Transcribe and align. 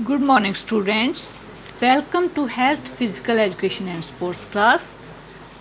Good 0.00 0.22
morning, 0.22 0.54
students. 0.54 1.38
Welcome 1.78 2.30
to 2.30 2.46
Health, 2.46 2.88
Physical 2.88 3.38
Education 3.38 3.88
and 3.88 4.02
Sports 4.02 4.46
class. 4.46 4.98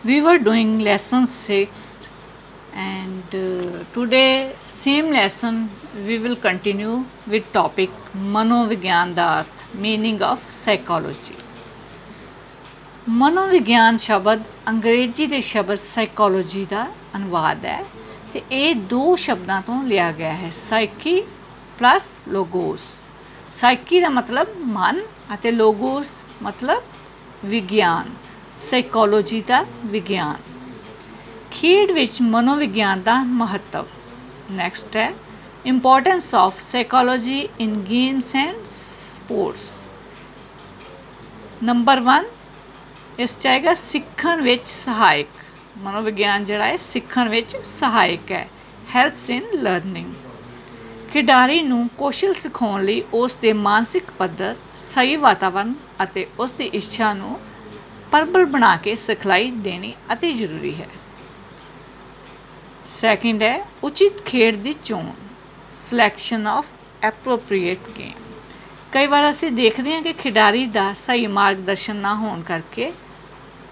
We 0.05 0.21
were 0.21 0.39
doing 0.39 0.79
lesson 0.79 1.25
6 1.25 2.09
and 2.73 3.35
uh, 3.35 3.83
today 3.93 4.55
same 4.67 5.11
lesson 5.11 5.69
we 6.07 6.17
will 6.17 6.37
continue 6.37 7.03
with 7.27 7.51
topic 7.53 7.89
ਮਨੋਵਿਗਿਆਨ 8.15 9.13
ਦਾ 9.13 9.27
ਅਰਥ 9.39 9.65
meaning 9.75 10.23
of 10.29 10.47
psychology. 10.59 11.35
ਮਨੋਵਿਗਿਆਨ 13.09 13.97
ਸ਼ਬਦ 13.97 14.43
ਅੰਗਰੇਜ਼ੀ 14.67 15.25
ਦੇ 15.25 15.41
ਸ਼ਬਦ 15.41 15.75
psychology 15.75 16.65
ਦਾ 16.65 16.87
ਅਨੁਵਾਦ 17.15 17.65
ਹੈ 17.65 17.83
ਤੇ 18.33 18.41
ਇਹ 18.51 18.75
ਦੋ 18.75 19.15
ਸ਼ਬਦਾਂ 19.15 19.61
ਤੋਂ 19.61 19.83
ਲਿਆ 19.83 20.11
ਗਿਆ 20.11 20.33
ਹੈ 20.33 20.49
ਸਾਈਕੀ 20.49 21.21
ਪਲੱਸ 21.79 22.15
ਲੋਗੋਸ 22.27 22.87
ਸਾਈਕੀ 23.51 23.99
ਦਾ 23.99 24.09
ਮਤਲਬ 24.09 24.47
ਮਨ 24.57 25.01
ਅਤੇ 25.33 25.51
ਲੋਗੋਸ 25.51 26.11
ਮਤਲਬ 26.41 26.83
ਵਿਗਿਆਨ। 27.45 28.13
ਸਾਈਕੋਲੋਜੀ 28.59 29.41
ਦਾ 29.41 29.65
ਵਿਗਿਆਨ। 29.85 30.37
ਖੇਡ 31.51 31.91
ਵਿੱਚ 31.91 32.21
ਮਨੋਵਿਗਿਆਨ 32.21 33.01
ਦਾ 33.01 33.15
ਮਹੱਤਵ। 33.23 33.87
ਨੈਕਸਟ 34.51 34.97
ਹੈ 34.97 35.13
importance 35.65 36.33
of 36.35 36.59
psychology 36.59 37.39
in 37.59 37.75
games 37.81 38.35
and 38.35 38.65
sports 38.65 39.69
number 41.63 42.01
1 42.09 42.25
ਇਸ 43.19 43.37
'ਚ 43.39 43.47
ਆਏਗਾ 43.47 43.73
ਸਿੱਖਣ 43.73 44.41
ਵਿੱਚ 44.41 44.67
ਸਹਾਇਕ। 44.67 45.27
ਮਨੋਵਿਗਿਆਨ 45.77 46.45
ਜਿਹੜਾ 46.45 46.65
ਹੈ 46.65 46.77
ਸਿੱਖਣ 46.77 47.29
ਵਿੱਚ 47.29 47.57
ਸਹਾਇਕ 47.57 48.31
ਹੈ। 48.31 48.47
ਹੈਲਪਸ 48.95 49.29
ਇਨ 49.29 49.43
ਲਰਨਿੰਗ 49.53 50.13
ਖਿਡਾਰੀ 51.11 51.61
ਨੂੰ 51.61 51.87
ਕੌਸ਼ਲ 51.97 52.33
ਸਿਖਾਉਣ 52.33 52.83
ਲਈ 52.83 53.01
ਉਸ 53.13 53.33
ਦੇ 53.35 53.51
ਮਾਨਸਿਕ 53.53 54.11
ਪੱਧਰ, 54.19 54.55
ਸਹੀ 54.75 55.15
ਵਾਤਾਵਰਣ 55.15 55.73
ਅਤੇ 56.03 56.25
ਉਸ 56.39 56.51
ਦੀ 56.51 56.65
ਇੱਛਾ 56.73 57.13
ਨੂੰ 57.13 57.39
ਪ੍ਰਬਲ 58.11 58.45
ਬਣਾ 58.45 58.75
ਕੇ 58.75 58.95
ਸਿਖਲਾਈ 58.95 59.49
ਦੇਣੀ 59.57 59.93
ਅਤੀ 60.13 60.31
ਜ਼ਰੂਰੀ 60.31 60.73
ਹੈ। 60.75 60.87
ਸੈਕਿੰਡ 62.85 63.43
ਹੈ, 63.43 63.65
ਉਚਿਤ 63.83 64.23
ਖੇਡ 64.25 64.55
ਦੀ 64.55 64.73
ਚੋਣ 64.83 65.11
ਸਿਲੈਕਸ਼ਨ 65.71 66.47
ਆਫ 66.47 66.67
ਐਪਰੋਪ੍ਰੀਏਟ 67.03 67.89
ਗੇਮ 67.97 68.19
ਕਈ 68.93 69.07
ਵਾਰ 69.07 69.29
ਅਸੀਂ 69.29 69.51
ਦੇਖਦੇ 69.51 69.93
ਹਾਂ 69.93 70.01
ਕਿ 70.01 70.13
ਖਿਡਾਰੀ 70.13 70.65
ਦਾ 70.67 70.91
ਸਹੀ 70.93 71.27
ਮਾਰਗਦਰਸ਼ਨ 71.29 71.95
ਨਾ 71.95 72.13
ਹੋਣ 72.15 72.41
ਕਰਕੇ 72.41 72.91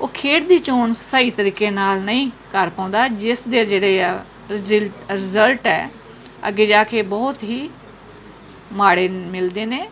ਉਹ 0.02 0.10
ਖੇਡ 0.14 0.44
ਦੀ 0.44 0.58
ਚੋਣ 0.58 0.92
ਸਹੀ 0.94 1.32
ਤਰੀਕੇ 1.32 1.72
ਨਾਲ 1.72 2.02
ਨਹੀਂ 2.02 2.30
ਕਰ 2.52 2.70
ਪਾਉਂਦਾ, 2.70 3.08
ਜਿਸ 3.08 3.42
ਦੇ 3.42 3.64
ਜਿਹੜੇ 3.66 4.04
ਆ 4.04 4.14
ਰਿਜ਼ਲਟ 4.50 5.68
ਹੈ 5.68 5.90
ਅੱਗੇ 6.48 6.66
ਜਾ 6.66 6.84
ਕੇ 6.84 7.02
ਬਹੁਤ 7.02 7.44
ਹੀ 7.44 7.70
ਮਾੜੇ 8.74 9.08
ਮਿਲਦੇ 9.10 9.66
ਨੇ 9.66 9.90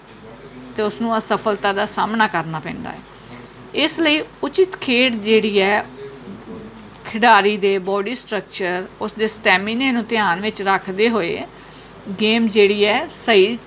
ਤੇ 0.76 0.82
ਉਸ 0.82 1.02
ਨੂੰ 1.02 1.18
ਅਸਫਲਤਾ 1.18 1.74
ਦਾ 1.74 1.86
ਸਾਹਮਣਾ 1.86 2.28
ਕਰਨਾ 2.28 2.60
ਪੈਂਦਾ 2.60 2.90
ਹੈ। 2.90 3.00
ਇਸ 3.76 4.00
ਲਈ 4.00 4.24
ਉਚਿਤ 4.44 4.78
ਖੇਡ 4.78 5.16
ਜਿਹੜੀ 5.16 5.60
ਹੈ, 5.62 5.86
ਖਿਡਾਰੀ 7.06 7.58
ਦੇ 7.58 7.78
ਬਾਡੀ 7.78 8.14
ਸਟਰਕਚਰ 8.14 8.86
ਉਸ 9.02 9.14
ਦੇ 9.14 9.28
ਸਟੈਮਿਨੇ 9.28 9.92
ਨੂੰ 9.92 10.06
ਧਿਆਨ 10.06 10.42
ਵਿੱਚ 10.42 10.62
ਰੱਖਦੇ 10.62 11.10
ਹੋਏ 11.10 11.44
ਗੇਮ 12.22 12.48
ਜਿਹੜੀ 12.48 12.86
ਹੈ 12.86 13.08
ਸਹੀ 13.08 13.58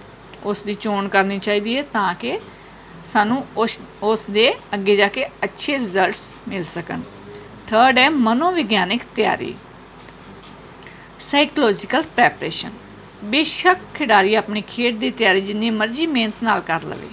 ਉਸ 0.45 0.63
ਦੀ 0.63 0.75
ਚੋਣ 0.75 1.09
ਕਰਨੀ 1.09 1.39
ਚਾਹੀਦੀ 1.39 1.77
ਹੈ 1.77 1.83
ਤਾਂ 1.83 2.15
ਕਿ 2.15 2.39
ਸਾਨੂੰ 3.05 3.45
ਉਸ 3.57 3.79
ਉਸ 4.03 4.27
ਦੇ 4.31 4.53
ਅੱਗੇ 4.75 4.97
ਜਾ 4.97 5.09
ਕੇ 5.09 5.25
ਅੱਛੇ 5.45 5.73
ਰਿਜ਼ਲਟਸ 5.73 6.37
ਮਿਲ 6.49 6.65
ਸਕਣ। 6.65 7.01
ਥਰਡ 7.67 7.99
ਹੈ 7.99 8.09
ਮਨੋਵਿਗਿਆਨਿਕ 8.11 9.03
ਤਿਆਰੀ। 9.17 9.55
ਸਾਈਕੋਲੋਜੀਕਲ 11.21 12.03
ਪ੍ਰੈਪਰੇਸ਼ਨ 12.03 12.71
ਬੇਸ਼ੱਕ 13.25 13.79
ਖਿਡਾਰੀ 13.95 14.35
ਆਪਣੀ 14.35 14.61
ਖੇਡ 14.61 14.99
ਦੀ 14.99 15.11
ਤਿਆਰੀ 15.11 15.41
ਜਿੰਨੀ 15.41 15.71
ਮਰਜ਼ੀ 15.71 16.07
ਮਿਹਨਤ 16.07 16.35
ਨਾਲ 16.43 16.61
ਕਰ 16.61 16.83
ਲਵੇ। 16.83 17.09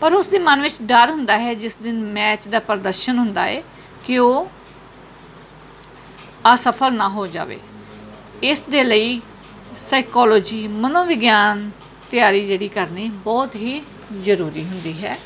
ਪਰ 0.00 0.12
ਉਸ 0.12 0.26
ਦੇ 0.26 0.38
ਮਨ 0.38 0.62
ਵਿੱਚ 0.62 0.82
ਡਰ 0.82 1.10
ਹੁੰਦਾ 1.10 1.38
ਹੈ, 1.38 1.54
ਜਿਸ 1.54 1.76
ਦਿਨ 1.76 2.04
ਮੈਚ 2.04 2.48
ਦਾ 2.48 2.58
ਪ੍ਰਦਰਸ਼ਨ 2.58 3.18
ਹੁੰਦਾ 3.18 3.42
ਹੈ, 3.42 3.62
ਕਿ 4.04 4.18
ਉਹ 4.18 4.50
ਅਸਫਲ 6.54 6.94
ਨਾ 6.94 7.08
ਹੋ 7.08 7.26
ਜਾਵੇ। 7.26 7.60
ਇਸ 8.42 8.60
ਦੇ 8.60 8.84
ਲਈ 8.84 9.20
ਸਾਈਕੋਲੋਜੀ 9.74 10.68
ਮਨੋਵਿਗਿਆਨ 10.68 11.70
ਤਿਆਰੀ 12.10 12.44
ਜਿਹੜੀ 12.44 12.68
ਕਰਨੀ 12.68 13.08
ਬਹੁਤ 13.08 13.54
ਹੀ 13.54 13.82
ਜ਼ਰੂਰੀ 14.22 14.64
ਹੁੰਦੀ 14.64 15.04
ਹੈ। 15.04 15.18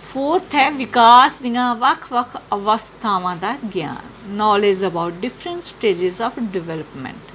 ਫੋਰਥ 0.00 0.54
ਹੈ, 0.54 0.70
ਵਿਕਾਸ 0.70 1.36
ਦੀਆਂ 1.36 1.74
ਵੱਖ-ਵੱਖ 1.74 2.36
ਅਵਸਥਾਵਾਂ 2.52 3.36
ਦਾ 3.36 3.56
ਗਿਆਨ। 3.74 4.11
Knowledge 4.26 4.84
about 4.86 5.12
different 5.12 5.62
stages 5.62 6.22
of 6.22 6.38
development 6.38 7.30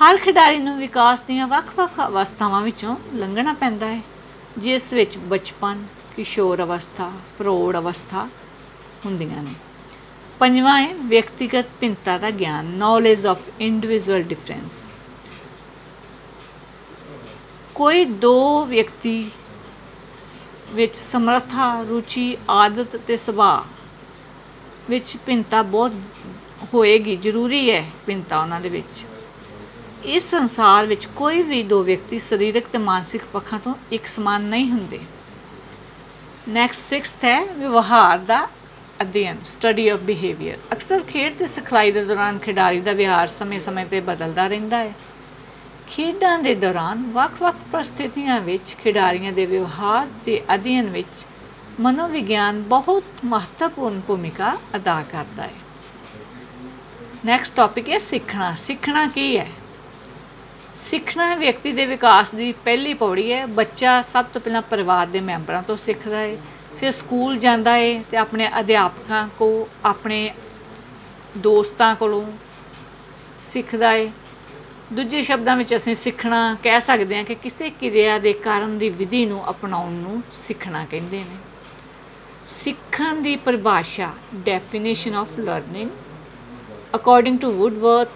ਹਰ 0.00 0.16
ਖਿਡਾਰੀ 0.16 0.58
ਨੂੰ 0.58 0.76
ਵਿਕਾਸ 0.78 1.22
ਦੀਆਂ 1.22 1.46
ਵੱਖ-ਵੱਖ 1.46 2.00
ਅਵਸਥਾਵਾਂ 2.00 2.60
ਵਿੱਚੋਂ 2.62 2.96
ਲੰਘਣਾ 3.14 3.52
ਪੈਂਦਾ 3.52 3.86
ਹੈ, 3.86 4.00
ਜਿਸ 4.58 4.92
ਵਿੱਚ 4.94 5.18
ਬਚਪਨ, 5.18 5.86
ਕਿਸ਼ੋਰ 6.16 6.62
ਅਵਸਥਾ, 6.62 7.10
ਪ੍ਰੌੜ 7.38 7.76
ਅਵਸਥਾ 7.76 8.26
ਹੁੰਦੀਆਂ 9.04 9.42
ਨੇ। 9.42 9.54
ਪੰਜਵਾਂ 10.40 10.80
ਹੈ, 10.80 10.92
ਵਿਅਕਤੀਗਤ 10.94 11.66
ਭਿੰਨਤਾ 11.80 12.18
ਦਾ 12.18 12.30
ਗਿਆਨ 12.30 12.66
ਨੌਲੇਜ 12.78 13.26
ਆਫ 13.26 13.48
ਇੰਡੀਵਿਜੂਅਲ 13.60 14.22
ਡਿਫਰੈਂਸ 14.22 14.90
ਕੋਈ 17.74 18.04
ਦੋ 18.04 18.64
ਵਿਅਕਤੀ 18.64 19.30
ਵਿੱਚ 20.72 20.94
ਸਮਰੱਥਾ, 20.96 21.82
ਰੁਚੀ, 21.82 22.36
ਆਦਤ 22.50 22.96
ਤੇ 22.96 23.16
ਸੁਭਾਅ 23.16 23.64
ਵਿੱਚ 24.90 25.16
ਭਿੰਨਤਾ 25.26 25.62
ਬਹੁਤ 25.62 25.92
ਹੋਏਗੀ, 26.74 27.16
ਜ਼ਰੂਰੀ 27.16 27.70
ਹੈ 27.70 27.84
ਭਿੰਨਤਾ 28.06 28.40
ਉਹਨਾਂ 28.40 28.60
ਦੇ 28.60 28.68
ਵਿੱਚ। 28.68 29.04
ਇਸ 30.04 30.30
ਸੰਸਾਰ 30.30 30.86
ਵਿੱਚ 30.86 31.06
ਕੋਈ 31.06 31.42
ਵੀ 31.42 31.62
ਦੋ 31.62 31.82
ਵਿਅਕਤੀ 31.82 32.18
ਸਰੀਰਕ 32.18 32.66
ਤੇ 32.66 32.78
ਮਾਨਸਿਕ 32.78 33.22
ਪੱਖਾਂ 33.32 33.58
ਤੋਂ 33.58 33.74
ਇੱਕ 33.92 34.06
ਸਮਾਨ 34.06 34.42
ਨਹੀਂ 34.42 34.70
ਹੁੰਦੇ। 34.70 35.00
ਨੈਕਸਟ 36.48 36.94
6th 36.94 37.24
ਹੈ 37.24 37.40
ਵਿਵਹਾਰ 37.54 38.18
ਦਾ 38.18 38.48
ਅਧਿਐਨ 39.02 39.42
ਸਟੱਡੀ 39.44 39.88
ਆਫ 39.88 40.00
ਬਿਹੇਵੀਅਰ 40.00 40.58
ਅਕਸਰ 40.72 41.02
ਖੇਡ 41.02 41.36
ਤੇ 41.38 41.46
ਸਿਖਲਾਈ 41.46 41.92
ਦੇ 41.92 42.04
ਦੌਰਾਨ 42.04 42.38
ਖਿਡਾਰੀ 42.38 42.80
ਦਾ 42.80 42.92
ਵਿਹਾਰ 42.92 43.26
ਸਮੇਂ-ਸਮੇਂ 43.26 43.86
ਤੇ 43.86 44.00
ਬਦਲਦਾ 44.00 44.46
ਰਹਿੰਦਾ 44.46 44.78
ਹੈ। 44.78 44.92
ਖੇਡਾਂ 45.88 46.38
ਦੇ 46.38 46.54
ਦੌਰਾਨ 46.54 47.02
ਵੱਖ-ਵੱਖ 47.10 47.56
ਪ੍ਰਸਥਿਤੀਆਂ 47.72 48.40
ਵਿੱਚ 48.40 48.74
ਖਿਡਾਰੀਆਂ 48.74 49.32
ਦੇ 49.32 49.46
ਵਿਵਹਾਰ 49.46 50.06
ਤੇ 50.26 50.40
ਅਧਿਐਨ 50.54 50.90
ਵਿੱਚ 50.90 51.26
ਮਨੋਵਿਗਿਆਨ 51.80 52.62
ਬਹੁਤ 52.62 53.04
ਮਹੱਤਵਪੂਰਨ 53.24 54.00
ਭੂਮਿਕਾ 54.06 54.58
ਅਦਾ 54.76 55.02
ਕਰਦਾ 55.02 55.42
ਹੈ। 55.42 55.54
ਨੈਕਸਟ 57.24 57.56
ਟਾਪਿਕ 57.56 57.88
ਹੈ 57.88 57.98
ਸਿੱਖਣਾ। 57.98 58.54
ਸਿੱਖਣਾ 58.54 59.06
ਕੀ 59.06 59.38
ਹੈ? 59.38 59.48
ਸਿੱਖਣਾ 60.74 61.34
ਵਿਅਕਤੀ 61.34 61.72
ਦੇ 61.72 61.86
ਵਿਕਾਸ 61.86 62.34
ਦੀ 62.34 62.52
ਪਹਿਲੀ 62.52 62.94
ਪੌੜੀ 62.94 63.32
ਹੈ। 63.32 63.46
ਬੱਚਾ 63.46 64.00
ਸਭ 64.00 64.24
ਤੋਂ 64.24 64.40
ਪਹਿਲਾਂ 64.40 64.62
ਪਰਿਵਾਰ 64.62 65.06
ਦੇ 65.06 65.20
ਮੈਂਬਰਾਂ 65.20 65.62
ਤੋਂ 65.62 65.76
ਸਿੱਖਦਾ 65.76 66.16
ਹੈ, 66.16 66.36
ਫਿਰ 66.76 66.90
ਸਕੂਲ 66.90 67.38
ਜਾਂਦਾ 67.38 67.72
ਹੈ 67.72 68.02
ਤੇ 68.02 68.16
ਆਪਣੇ 68.16 68.50
ਅਧਿਆਪਕਾਂ 68.60 69.28
ਕੋ, 69.28 69.68
ਆਪਣੇ 69.84 70.34
ਦੋਸਤਾਂ 71.38 71.94
ਕੋਲੋਂ 71.94 72.32
ਸਿੱਖਦਾ 73.44 73.90
ਹੈ। 73.90 74.12
ਦੂਜੇ 74.92 75.22
ਸ਼ਬਦਾਂ 75.22 75.56
ਵਿੱਚ 75.56 75.76
ਅਸੀਂ 75.76 75.94
ਸਿੱਖਣਾ 75.94 76.56
ਕਹਿ 76.62 76.80
ਸਕਦੇ 76.80 77.16
ਹਾਂ 77.16 77.24
ਕਿ 77.24 77.34
ਕਿਸੇ 77.34 77.70
ਕਿਰਿਆ 77.70 78.18
ਦੇ 78.18 78.32
ਕਾਰਨ 78.32 78.78
ਦੀ 78.78 78.88
ਵਿਧੀ 78.88 79.26
ਨੂੰ 79.26 79.50
ਅਪਣਾਉਣ 79.50 79.92
ਨੂੰ 79.92 80.22
ਸਿੱਖਣਾ 80.32 80.84
ਕਹਿੰਦੇ 80.84 81.18
ਨੇ। 81.18 81.36
ਸਿੱਖਣ 82.46 83.20
ਦੀ 83.22 83.36
ਪਰਿਭਾਸ਼ਾ 83.36 84.12
definition 84.44 85.14
of 85.14 85.38
learning 85.38 85.90
according 86.94 87.38
to 87.38 87.50
Woodworth 87.52 88.08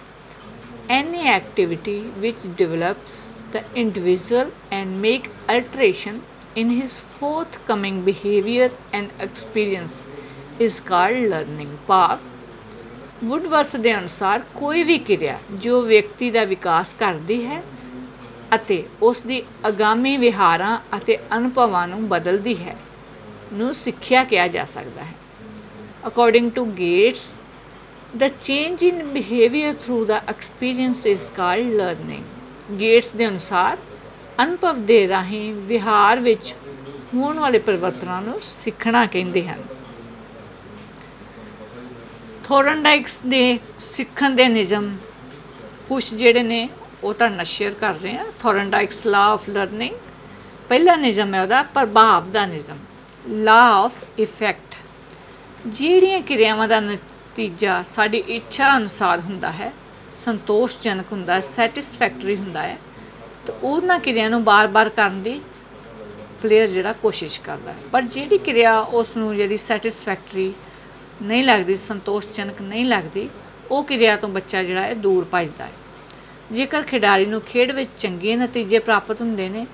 any 0.91 1.27
activity 1.31 1.99
which 2.19 2.45
develops 2.57 3.19
the 3.53 3.61
individual 3.75 4.49
and 4.71 5.01
make 5.01 5.29
alteration 5.49 6.17
in 6.55 6.71
his 6.71 6.95
forthcoming 7.13 8.01
behavior 8.05 8.67
and 8.93 9.13
experience 9.21 9.95
is 10.61 10.81
called 10.89 11.29
learning 11.31 11.77
ਭਾਵ 11.89 12.19
ਵੁੱਡਵਰਥ 13.25 13.77
ਦੇ 13.77 13.95
ਅਨੁਸਾਰ 13.95 14.43
ਕੋਈ 14.57 14.83
ਵੀ 14.83 14.99
ਕਿਰਿਆ 14.99 15.39
ਜੋ 15.59 15.81
ਵਿਅਕਤੀ 15.83 16.31
ਦਾ 16.31 16.45
ਵਿਕਾਸ 16.45 16.95
ਕਰਦੀ 16.95 17.45
ਹੈ 17.47 17.63
ਅਤੇ 18.55 18.83
ਉਸ 19.03 19.21
ਦੀ 19.23 19.43
ਅਗਾਮੀ 19.69 20.17
ਵਿਹਾਰਾਂ 20.17 20.79
ਅਤੇ 20.97 21.19
ਅਨੁਭਵਾਂ 21.37 21.87
ਨੂੰ 21.89 22.07
ਬਦਲਦੀ 22.09 22.57
ਹੈ 22.57 22.77
ਨੂੰ 23.53 23.73
ਸਿੱਖਿਆ 23.73 24.25
ਕਿਹਾ 24.25 24.49
ਜਾ 24.49 24.65
ਸਕਦਾ 24.65 25.05
ਹੈ। 25.05 25.15
According 26.07 26.51
to 26.53 26.65
Gates 26.65 27.41
The 28.19 28.29
change 28.29 28.81
in 28.89 28.97
behavior 28.97 29.73
through 29.73 30.05
the 30.07 30.17
experience 30.33 31.03
is 31.13 31.21
called 31.39 31.69
learning. 31.81 32.23
Gates 32.81 33.13
ਦੇ 33.13 33.29
ਅਨੁਸਾਰ, 33.29 33.79
ਅਨੁਭਵ 34.43 34.87
ਦੇ 34.87 35.09
ਰਾਹੀਂ 35.09 35.55
ਵਿਹਾਰ 35.55 36.21
ਵਿੱਚ 36.21 36.55
ਹੋਣ 37.15 37.39
ਵਾਲੇ 37.39 37.59
ਪਰਿਵਰਤਨਾਂ 37.59 38.23
ਨੂੰ 38.23 38.41
ਸਿੱਖਣਾ 38.43 39.07
ਕਹਿੰਦੇ 39.07 39.49
ਹਨ। 39.49 39.63
ਥੋਰਨਡਾਈਕਸ 42.45 43.23
ਦੇ 43.23 43.59
ਸਿੱਖਣ 43.81 44.31
ਦੇ 44.31 44.49
ਨਿਯਮ 44.49 44.97
ਕੁਝ 45.89 46.15
ਜਿਹੜੇ 46.15 46.43
ਨੇ, 46.43 46.69
ਉਹ 47.05 47.15
ਤਾਂ 47.15 47.31
ਨਸ਼ਰ 47.31 47.71
ਕਰ 47.71 47.95
ਰਹੇ 47.95 48.17
ਆ। 48.17 48.25
ਥੋਰਨਡਾਈਕਸ 48.39 49.07
ਲਾ 49.07 49.27
ਆਫ 49.27 49.49
ਲਰਨਿੰਗ 49.49 49.95
ਪਹਿਲਾ 50.69 50.97
ਨਿਯਮ 50.97 51.35
ਹੈ 51.35 51.43
ਉਹਦਾ, 51.43 51.63
ਪ੍ਰਭਾਵ 51.63 52.31
ਦਾ 52.31 52.47
ਨਿਯਮ। 52.47 52.79
ਲਾ 53.29 53.61
ਆਫ 53.71 53.95
ਇਫੈਕਟ 54.19 54.75
ਜਿਹੜੀਆਂ 55.67 56.21
ਕਿਰਿਆਵਾਂ 56.21 56.69
ਦਾ 56.69 56.79
ਨਤੀਜਾ 56.81 57.83
ਸਾਡੀ 57.83 58.19
ਇੱਛਾ 58.29 58.77
ਅਨੁਸਾਰ 58.77 59.21
ਹੁੰਦਾ 59.21 59.51
ਹੈ, 59.53 59.73
ਸੰਤੋਸ਼ਜਨਕ 60.17 61.13
ਹੁੰਦਾ 61.13 61.35
ਹੈ 61.35 61.41
ਸੈਟੀਸਫੈਕਟਰੀ 61.41 62.37
ਹੁੰਦਾ 62.37 62.63
ਹੈ, 62.63 62.79
ਤੇ 63.47 63.53
ਉਹਨਾਂ 63.63 63.99
ਕਿਰਿਆ 63.99 64.29
ਨੂੰ 64.29 64.43
ਬਾਰ-ਬਾਰ 64.45 64.89
ਕਰਨ 64.89 65.23
ਦੀ 65.23 65.41
ਪਲੇਅਰ 66.43 66.67
ਜਿਹੜਾ 66.67 66.93
ਕੋਸ਼ਿਸ਼ 66.93 67.41
ਕਰਦਾ 67.41 67.73
ਹੈ। 67.73 67.79
ਪਰ 67.93 68.03
ਜਿਹੜੀ 68.03 68.39
ਕਿਰਿਆ 68.39 68.79
ਉਸ 68.79 69.17
ਨੂੰ 69.17 69.35
ਜਿਹੜੀ 69.37 69.57
ਸੈਟੀਸਫੈਕਟਰੀ 69.57 70.53
ਨਹੀਂ 71.23 71.45
ਲੱਗਦੀ, 71.45 71.75
ਸੰਤੋਸ਼ਜਨਕ 71.75 72.63
ਨਹੀਂ 72.63 72.85
ਲੱਗਦੀ, 72.85 73.29
ਉਹ 73.71 73.85
ਕਿਰਿਆ 73.85 74.17
ਤੋਂ 74.17 74.29
ਬੱਚਾ 74.29 74.63
ਜਿਹੜਾ 74.63 74.83
ਹੈ 74.83 74.95
ਦੂਰ 74.95 75.25
ਭੱਜਦਾ 75.25 75.65
ਹੈ। 75.65 75.73
ਜੇਕਰ 76.53 76.83
ਖਿਡਾਰੀ 76.83 77.27
ਨੂੰ 77.27 77.41
ਖੇਡ 77.41 77.73
ਵਿੱਚ 77.73 77.91
ਚੰਗੇ 77.99 78.37
ਨਤੀਜੇ 78.37 78.79
ਪ੍ਰਾਪਤ 78.79 79.21
ਹੁੰਦੇ 79.21 79.49
ਨੇ 79.49 79.67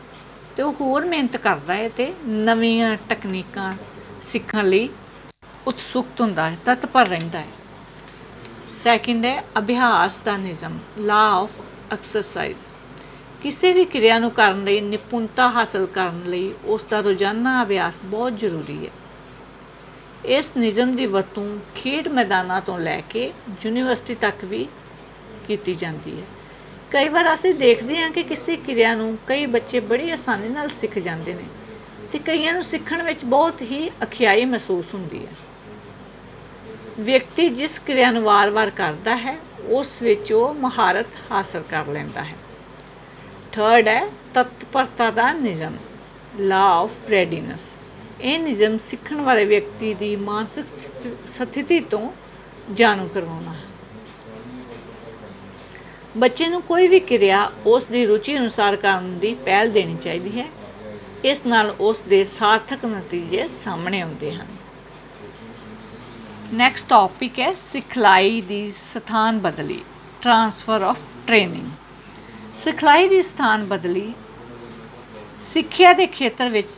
ਤੇ 0.57 0.63
ਉਹ 0.63 0.73
ਹੋਰ 0.81 1.05
ਮਿਹਨਤ 1.05 1.37
ਕਰਦਾ 1.37 1.75
ਹੈ 1.75 1.89
ਤੇ 1.89 2.13
ਨਵੀਆਂ 2.27 2.97
ਟੈਕਨੀਕਾਂ 3.09 3.75
ਸਿੱਖਣ 4.23 4.69
ਲਈ 4.69 4.89
ਉਤਸੁਕ 5.67 6.07
ਹੁੰਦਾ 6.21 6.51
ਹੈ 6.51 6.57
ਤਤਪਰ 6.67 7.07
ਰਹਿੰਦਾ 7.07 7.39
ਹੈ। 7.39 7.49
ਸੈਕਿੰਡ 8.69 9.25
ਹੈ, 9.25 9.43
ਅਭਿਆਸ 9.59 10.19
ਦਾ 10.21 10.37
ਨਿਯਮ 10.37 10.79
ਲਾ 10.99 11.21
ਆਫ 11.33 11.61
ਐਕਸਰਸਾਈਜ਼ 11.93 12.59
ਕਿਸੇ 13.43 13.73
ਵੀ 13.73 13.85
ਕਿਰਿਆ 13.85 14.19
ਨੂੰ 14.19 14.31
ਕਰਨ 14.31 14.65
ਲਈ, 14.65 14.81
ਨਿਪੁੰਨਤਾ 14.81 15.49
ਹਾਸਲ 15.51 15.87
ਕਰਨ 15.87 16.23
ਲਈ 16.27 16.55
ਉਸ 16.65 16.83
ਦਾ 16.83 17.01
ਰੋਜ਼ਾਨਾ 17.01 17.63
ਅਭਿਆਸ 17.63 17.99
ਬਹੁਤ 18.05 18.39
ਜ਼ਰੂਰੀ 18.39 18.87
ਹੈ। 18.87 18.91
ਇਸ 20.25 20.57
ਨਿਯਮ 20.57 20.97
ਦੀ 20.97 21.07
ਵਰਤੋਂ 21.07 21.47
ਖੇਡ 21.75 22.09
ਮੈਦਾਨਾਂ 22.09 22.61
ਤੋਂ 22.61 22.79
ਲੈ 22.79 23.01
ਕੇ 23.01 23.33
ਯੂਨੀਵਰਸਿਟੀ 23.63 24.15
ਤੱਕ 24.15 24.45
ਵੀ 24.45 24.67
ਕੀਤੀ 25.47 25.75
ਜਾਂਦੀ 25.75 26.21
ਹੈ। 26.21 26.27
ਕਈ 26.91 27.09
ਵਾਰ 27.09 27.33
ਅਸੀਂ 27.33 27.55
ਦੇਖਦੇ 27.55 27.97
ਹਾਂ 28.03 28.11
ਕਿ 28.11 28.23
ਕਿਸੇ 28.23 28.57
ਕਿਰਿਆ 28.57 28.95
ਨੂੰ 28.95 29.19
ਕਈ 29.27 29.47
ਬੱਚੇ 29.47 29.81
ਬੜੀ 29.81 30.11
ਆਸਾਨੀ 30.11 30.49
ਨਾਲ 30.49 30.69
ਸਿੱਖ 30.69 30.99
ਜਾਂਦੇ 30.99 31.35
ਨੇ 31.35 31.45
ਤੇ 32.13 32.19
ਕਈਆਂ 32.19 32.53
ਨੂੰ 32.53 32.63
ਸਿੱਖਣ 32.63 33.03
ਵਿੱਚ 33.03 33.25
ਬਹੁਤ 33.25 33.63
ਹੀ 33.63 33.89
ਅਖਿਆਈ 34.03 34.45
ਮਹਿਸੂਸ 34.45 34.95
ਹੁੰਦੀ 34.95 35.27
ਹੈ। 35.27 35.33
ਵਿਅਕਤੀ 37.01 37.49
ਜਿਸ 37.49 37.79
ਕਿਰਿਆ 37.79 38.11
ਨੂੰ 38.11 38.23
ਵਾਰ-ਵਾਰ 38.23 38.71
ਕਰਦਾ 38.71 39.17
ਹੈ, 39.17 39.37
ਉਸ 39.69 40.03
ਵਿੱਚ 40.03 40.33
ਉਹ 40.33 40.55
ਮਹਾਰਤ 40.55 41.07
ਹਾਸਲ 41.33 41.63
ਕਰ 41.71 41.87
ਲੈਂਦਾ 41.87 42.23
ਹੈ। 42.23 42.37
ਥਰਡ 43.53 43.89
ਹੈ, 43.89 44.07
ਤਤਪਰਤਾ 44.35 45.11
ਦਾ 45.11 45.33
ਨਿਯਮ 45.33 45.77
ਲਾ 46.39 46.63
ਆਫ 46.65 47.11
ਰੈਡੀਨੈਸ 47.11 47.77
ਇਹ 48.21 48.39
ਨਿਯਮ 48.39 48.79
ਸਿੱਖਣ 48.79 49.21
ਵਾਲੇ 49.21 49.45
ਵਿਅਕਤੀ 49.45 49.95
ਦੀ 49.95 50.17
ਮਾਨਸਿਕ 50.17 50.67
ਸਥਿਤੀ 51.27 51.81
ਤੋਂ 51.81 52.11
ਜਾਣੂ 52.75 53.09
ਕਰਵਾਉਣਾ 53.09 53.53
ਹੈ। 53.53 53.65
ਬੱਚੇ 56.17 56.47
ਨੂੰ 56.49 56.63
ਕੋਈ 56.63 56.89
ਵੀ 56.89 57.01
ਕਿਰਿਆ 57.01 57.53
ਉਸ 57.67 57.85
ਦੀ 57.85 58.07
ਰੁਚੀ 58.07 58.37
ਅਨੁਸਾਰ 58.39 58.77
ਕਰਨ 58.77 59.19
ਦੀ 59.19 59.35
ਪਹਿਲ 59.35 59.71
ਦੇਣੀ 59.71 59.97
ਚਾਹੀਦੀ 59.97 60.41
ਹੈ। 60.41 60.47
ਇਸ 61.25 61.47
ਨਾਲ 61.47 61.75
ਉਸ 61.81 62.01
ਦੇ 62.01 62.25
ਸਾਰਥਕ 62.25 62.85
ਨਤੀਜੇ 62.85 63.49
ਸਾਹਮਣੇ 63.49 64.01
ਆਉਂਦੇ 64.01 64.33
ਹਨ। 64.33 64.47
ਨੈਕਸਟ 66.55 66.89
ਟੌਪਿਕ 66.89 67.41
ਹੈ 67.41 67.53
ਸਿਖਲਾਈ 67.55 68.41
ਦੀ 68.41 68.71
ਸਥਾਨ 68.71 69.39
ਬਦਲੀ 69.39 69.81
ਟ੍ਰਾਂਸਫਰ 70.23 70.83
ਆਫ 70.83 71.01
ਟ੍ਰੇਨਿੰਗ 71.27 71.71
ਸਿਖਲਾਈ 72.57 73.09
ਦੀ 73.09 73.23
ਸਥਾਨ 73.23 73.65
ਬਦਲੀ 73.65 74.13
ਸਿੱਖਿਆ 75.41 75.93
ਦੇ 75.93 76.07
ਖੇਤਰ 76.07 76.49
ਵਿੱਚ 76.49 76.71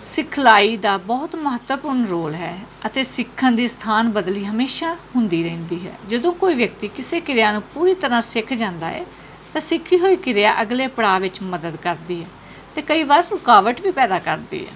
ਸਿਖਲਾਈ 0.00 0.76
ਦਾ 0.76 0.96
ਬਹੁਤ 0.98 1.34
ਮਹੱਤਵਪੂਰਨ 1.36 2.04
ਰੋਲ 2.06 2.34
ਹੈ 2.34 2.56
ਅਤੇ 2.86 3.02
ਸਿੱਖਣ 3.02 3.52
ਦੀ 3.52 3.66
ਸਥਾਨ 3.66 4.08
ਬਦਲੀ 4.10 4.44
ਹਮੇਸ਼ਾ 4.44 4.94
ਹੁੰਦੀ 5.16 5.42
ਰਹਿੰਦੀ 5.44 5.78
ਹੈ। 5.86 5.92
ਜਦੋਂ 6.08 6.32
ਕੋਈ 6.32 6.54
ਵਿਅਕਤੀ 6.54 6.88
ਕਿਸੇ 6.88 7.20
ਕਿਰਿਆ 7.20 7.50
ਨੂੰ 7.52 7.62
ਪੂਰੀ 7.74 7.94
ਤਰ੍ਹਾਂ 7.94 8.20
ਸਿੱਖ 8.20 8.52
ਜਾਂਦਾ 8.52 8.86
ਹੈ, 8.86 9.04
ਤਾਂ 9.52 9.60
ਸਿੱਖੀ 9.60 9.98
ਹੋਈ 9.98 10.16
ਕਿਰਿਆ 10.16 10.54
ਅਗਲੇ 10.62 10.86
ਪੜਾਅ 10.86 11.18
ਵਿੱਚ 11.20 11.40
ਮਦਦ 11.42 11.76
ਕਰਦੀ 11.76 12.22
ਹੈ 12.22 12.28
ਤੇ 12.74 12.82
ਕਈ 12.82 13.02
ਵਾਰ 13.02 13.24
ਰੁਕਾਵਟ 13.30 13.80
ਵੀ 13.80 13.90
ਪੈਦਾ 13.90 14.18
ਕਰਦੀ 14.18 14.66
ਹੈ। 14.66 14.72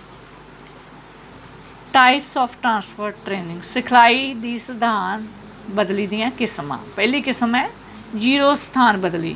ਟਾਈਪਸ 1.93 2.37
ਆਫ 2.38 2.56
ਟ੍ਰਾਂਸਫਰ 2.56 3.11
ਟ੍ਰੇਨਿੰਗ 3.25 3.62
ਸਿਖਲਾਈ 3.62 4.32
ਦੀ 4.35 4.56
ਸਥਾਨ 4.59 5.26
ਬਦਲੀ 5.71 6.06
ਦੀਆਂ 6.06 6.31
ਕਿਸਮਾਂ। 6.31 6.79
ਪਹਿਲੀ 6.97 7.21
ਕਿਸਮ 7.23 7.55
ਹੈ 7.55 7.69
ਜ਼ੀਰੋ 8.17 8.55
ਸਥਾਨ 8.55 8.97
ਬਦਲੀ, 8.97 9.35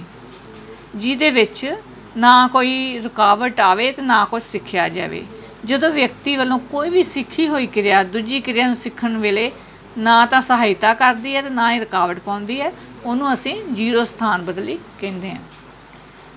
ਜਿਹਦੇ 0.95 1.31
ਵਿੱਚ 1.31 1.75
ਨਾ 2.17 2.47
ਕੋਈ 2.53 2.99
ਰੁਕਾਵਟ 3.01 3.61
ਆਵੇ 3.61 3.91
ਤੇ 3.93 4.03
ਨਾ 4.03 4.25
ਕੁਝ 4.25 4.43
ਸਿੱਖਿਆ 4.43 4.89
ਜਾਵੇ। 4.89 5.25
ਜਦੋਂ 5.65 5.91
ਵਿਅਕਤੀ 5.91 6.37
ਵੱਲੋਂ 6.37 6.59
ਕੋਈ 6.71 6.91
ਵੀ 6.91 7.03
ਸਿੱਖੀ 7.03 7.47
ਹੋਈ 7.49 7.67
ਕਿਰਿਆ 7.67 8.03
ਦੂਜੀ 8.03 8.41
ਕਿਰਿਆ 8.41 8.67
ਨੂੰ 8.67 8.77
ਸਿੱਖਣ 8.77 9.17
ਵੇਲੇ 9.19 9.51
ਨਾ 9.99 10.25
ਤਾਂ 10.27 10.41
ਸਹਾਇਤਾ 10.41 10.93
ਕਰਦੀ 10.95 11.35
ਹੈ 11.37 11.43
ਤੇ 11.43 11.51
ਨਾ 11.51 11.71
ਹੀ 11.73 11.79
ਰੁਕਾਵਟ 11.79 12.19
ਪਾਉਂਦੀ 12.19 12.61
ਹੈ, 12.61 12.73
ਉਹਨੂੰ 13.05 13.33
ਅਸੀਂ 13.33 13.55
ਜ਼ੀਰੋ 13.65 14.05
ਸਥਾਨ 14.05 14.43
ਬਦਲੀ 14.43 14.79
ਕਹਿੰਦੇ 15.01 15.31
ਹਾਂ। 15.31 15.41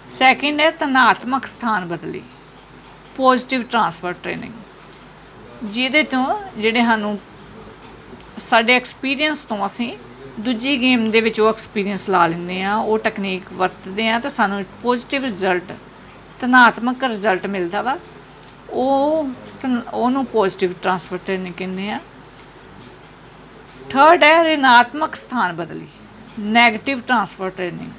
ਸੈਕਿੰਡ 0.09 0.62
ਹੈ 0.62 0.69
ਤਨਾਤਮਕ 0.71 1.45
ਸਥਾਨ 1.45 1.85
ਬਦਲੀ 1.85 2.21
ਪੋਜ਼ਿਟਿਵ 3.15 3.63
ਟ੍ਰਾਂਸਫਰ 3.63 4.13
ਟ੍ਰੇਨਿੰਗ 4.13 4.53
ਜਿਹਦੇ 5.63 6.03
ਤੋਂ 6.03 6.25
ਜਿਹੜੇ 6.57 6.81
ਸਾਨੂੰ 6.81 7.17
ਸਾਡੇ 8.39 8.75
ਐਕਸਪੀਰੀਅੰਸ 8.75 9.39
ਤੋਂ 9.39 9.65
ਅਸੀਂ 9.65 9.91
ਦੂਜੀ 10.39 10.81
ਗੇਮ 10.81 11.09
ਦੇ 11.12 11.21
ਵਿੱਚ 11.21 11.39
ਉਹ 11.41 11.50
ਐਕਸਪੀਰੀਅੰਸ 11.50 12.09
ਲਾ 12.09 12.25
ਲੈਂਦੇ 12.27 12.62
ਆ 12.63 12.75
ਉਹ 12.75 12.97
ਟੈਕਨੀਕ 13.00 13.53
ਵਰਤਦੇ 13.53 14.09
ਆ 14.09 14.19
ਤਾਂ 14.19 14.29
ਸਾਨੂੰ 14.29 14.63
ਪੋਜ਼ਿਟਿਵ 14.81 15.24
ਰਿਜ਼ਲਟ 15.24 15.74
ਧਨਾਤਮਕ 16.39 17.03
ਰਿਜ਼ਲਟ 17.03 17.45
ਮਿਲਦਾ 17.47 17.81
ਵਾ। 17.81 17.97
ਉਹ 18.71 19.29
ਧਨ- 19.59 19.89
ਉਹਨੂੰ 19.94 20.25
ਪੋਜ਼ਿਟਿਵ 20.25 20.73
ਟ੍ਰਾਂਸਫਰ 20.81 21.18
ਟ੍ਰੇਨਿੰਗ 21.18 21.53
ਕਹਿੰਦੇ 21.57 21.91
ਆ। 21.91 22.00
ਥਰਡ 23.89 24.23
ਹੈ 24.23 24.44
ਰਿਣਾਤਮਕ 24.44 25.15
ਸਥਾਨ 25.15 25.53
ਬਦਲੀ। 25.53 25.88
네ਗੇਟਿਵ 26.39 27.01
ਟ੍ਰਾਂਸਫਰ 27.01 27.50
ਟ੍ਰੇਨਿੰਗ 27.50 27.91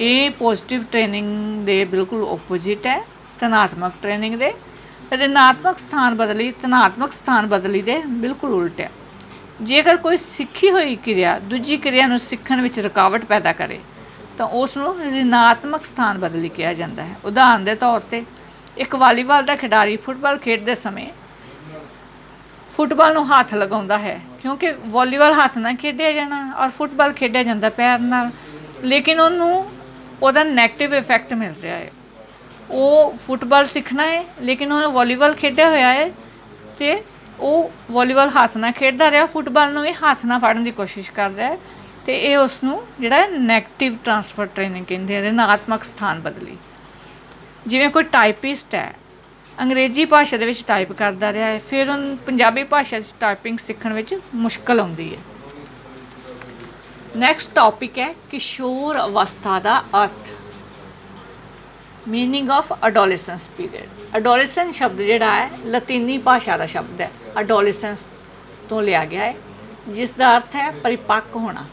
ਇਹ 0.00 0.30
ਪੋਜ਼ਿਟਿਵ 0.30 0.84
ਟ੍ਰੇਨਿੰਗ 0.84 1.66
ਦੇ 1.66 1.84
ਬਿਲਕੁਲ 1.84 2.28
ਆਪੋਜ਼ਿਟ 2.28 2.86
ਹੈ, 2.86 3.06
ਧਨਾਤਮਕ 3.40 3.92
ਟ੍ਰੇਨਿੰਗ 4.02 4.34
ਦੇ। 4.34 4.52
ਰਿਣਾਤਮਕ 5.12 5.78
ਸਥਾਨ 5.78 6.14
ਬਦਲੀ, 6.14 6.50
ਧਨਾਤਮਕ 6.50 7.12
ਸਥਾਨ 7.12 7.46
ਬਦਲੀ 7.46 7.82
ਦੇ 7.82 8.02
ਬਿਲਕੁਲ 8.06 8.54
ਉਲਟ 8.54 8.80
ਹੈ। 8.80 8.90
ਜੇਕਰ 9.62 9.96
ਕੋਈ 9.96 10.16
ਸਿੱਖੀ 10.16 10.70
ਹੋਈ 10.70 10.96
ਕਿਰਿਆ, 10.96 11.38
ਦੂਜੀ 11.38 11.76
ਕਿਰਿਆ 11.76 12.06
ਨੂੰ 12.06 12.18
ਸਿੱਖਣ 12.18 12.60
ਵਿੱਚ 12.60 12.80
ਰੁਕਾਵਟ 12.80 13.24
ਪੈਦਾ 13.24 13.52
ਕਰੇ, 13.52 13.80
ਤਾਂ 14.38 14.46
ਉਸ 14.46 14.76
ਨੂੰ 14.76 15.00
ਰਿਣਾਤਮਕ 15.00 15.84
ਸਥਾਨ 15.84 16.18
ਬਦਲੀ 16.18 16.48
ਕਿਹਾ 16.48 16.74
ਜਾਂਦਾ 16.74 17.02
ਹੈ। 17.02 17.14
ਉਦਾਹਰਨ 17.24 17.64
ਦੇ 17.64 17.74
ਤੌਰ 17.74 18.00
ਤੇ 18.00 18.24
ਇੱਕ 18.76 18.94
ਵਾਲੀਬਾਲ 18.96 19.44
ਦਾ 19.44 19.56
ਖਿਡਾਰੀ 19.56 19.96
ਫੁੱਟਬਾਲ 19.96 20.38
ਖੇਡਦੇ 20.38 20.74
ਸਮੇਂ 20.74 21.06
ਫੁੱਟਬਾਲ 22.70 23.12
ਨੂੰ 23.14 23.26
ਹੱਥ 23.28 23.54
ਲਗਾਉਂਦਾ 23.54 23.98
ਹੈ, 23.98 24.20
ਕਿਉਂਕਿ 24.42 24.72
ਵਾਲੀਬਾਲ 24.86 25.34
ਹੱਥ 25.34 25.58
ਨਾਲ 25.58 25.76
ਖੇਡਿਆ 25.76 26.12
ਜਾਣਾ 26.12 26.38
ਔਰ 26.54 26.68
ਫੁੱਟਬਾਲ 26.68 27.12
ਖੇਡਿਆ 27.12 27.42
ਜਾਂਦਾ 27.42 27.70
ਪੈਰ 27.70 27.98
ਨਾਲ, 28.00 28.30
ਲੇਕਿਨ 28.82 29.20
ਉਹਨੂੰ 29.20 29.66
ਉਹਦਾ 30.22 30.42
네ਗੇਟਿਵ 30.42 30.94
ਇਫੈਕਟ 30.94 31.34
ਮਿਲ 31.34 31.54
ਰਿਹਾ 31.62 31.76
ਹੈ। 31.76 31.90
ਉਹ 32.70 33.14
ਫੁੱਟਬਾਲ 33.16 33.64
ਸਿੱਖਣਾ 33.64 34.06
ਹੈ, 34.06 34.24
ਲੇਕਿਨ 34.40 34.72
ਉਹਨੇ 34.72 34.86
ਵਾਲੀਬਾਲ 34.92 35.34
ਖੇਡਿਆ 35.34 35.68
ਹੋਇਆ 35.70 35.92
ਹੈ 35.92 36.10
ਤੇ 36.78 37.02
ਉਹ 37.40 37.70
ਵਾਲੀਬਾਲ 37.90 38.30
ਹੱਥ 38.30 38.56
ਨਾਲ 38.56 38.72
ਖੇਡਦਾ 38.72 39.10
ਰਿਹਾ, 39.10 39.26
ਫੁੱਟਬਾਲ 39.26 39.72
ਨੂੰ 39.72 39.82
ਵੀ 39.82 39.92
ਹੱਥ 40.02 40.24
ਨਾਲ 40.26 40.38
ਫੜਨ 40.40 40.64
ਦੀ 40.64 40.70
ਕੋਸ਼ਿਸ਼ 40.72 41.12
ਕਰ 41.12 41.30
ਰਿਹਾ 41.30 41.48
ਹੈ 41.48 41.58
ਤੇ 42.06 42.18
ਇਹ 42.22 42.36
ਉਸ 42.36 42.58
ਨੂੰ 42.64 42.82
ਜਿਹੜਾ 43.00 43.26
네ਗੇਟਿਵ 43.26 43.96
ਟ੍ਰਾਂਸਫਰ 44.04 44.46
ਟ੍ਰੇਨਿੰਗ 44.46 44.86
ਕਹਿੰਦੇ 44.86 45.16
ਆ 45.16 45.20
ਰਿਣਾਤਮਕ 45.22 45.84
ਸਥਾਨ 45.84 46.20
ਬਦਲੀ। 46.20 46.56
ਜਿਵੇਂ 47.66 47.88
ਕੋਈ 47.90 48.02
ਟਾਈਪਿਸਟ 48.02 48.74
ਹੈ, 48.74 48.94
ਅੰਗਰੇਜ਼ੀ 49.58 50.04
ਭਾਸ਼ਾ 50.04 50.36
ਦੇ 50.36 50.46
ਵਿੱਚ 50.46 50.62
ਟਾਈਪ 50.66 50.92
ਕਰਦਾ 50.92 51.32
ਰਿਹਾ 51.32 51.46
ਹੈ, 51.46 51.58
ਫਿਰ 51.58 51.90
ਉਹਨੂੰ 51.90 52.16
ਪੰਜਾਬੀ 52.16 52.64
ਭਾਸ਼ਾ 52.64 53.00
'ਚ 53.00 53.14
ਟਾਈਪਿੰਗ 53.20 53.58
ਸਿੱਖਣ 53.58 53.92
ਵਿੱਚ 53.92 54.14
ਮੁਸ਼ਕਲ 54.34 54.80
ਆਉਂਦੀ 54.80 55.14
ਹੈ। 55.14 55.20
ਨੈਕਸਟ 57.16 57.54
ਟੌਪਿਕ 57.54 57.98
ਹੈ 57.98 58.12
ਕਿਸ਼ੋਰ 58.30 58.98
ਅਵਸਥਾ 58.98 59.58
ਦਾ 59.58 59.78
ਅਰਥ। 59.94 60.32
Meaning 62.08 62.50
of 62.50 62.72
adolescence 62.86 63.48
period 63.48 64.16
adolescence 64.16 64.76
ਸ਼ਬਦ 64.76 65.00
ਜਿਹੜਾ 65.02 65.34
ਹੈ, 65.34 65.50
ਲਤੀਨੀ 65.66 66.18
ਭਾਸ਼ਾ 66.18 66.56
ਦਾ 66.56 66.66
ਸ਼ਬਦ 66.66 67.00
ਹੈ। 67.00 67.10
ਅਡੋਲੈਸੈਂਸ 67.40 68.04
ਤੋਂ 68.68 68.82
ਲਿਆ 68.82 69.04
ਗਿਆ 69.04 69.24
ਹੈ, 69.24 69.34
ਜਿਸ 69.88 70.12
ਦਾ 70.12 70.36
ਅਰਥ 70.36 70.56
ਹੈ 70.56 70.70
ਪਰਿਪੱਕ 70.70 71.36
ਹੋਣਾ। 71.36 71.64